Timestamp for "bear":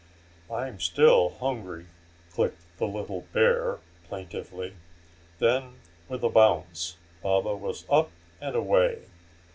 3.33-3.77